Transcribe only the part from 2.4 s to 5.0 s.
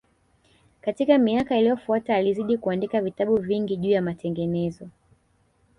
kuandika vitabu vingi juu ya matengenezo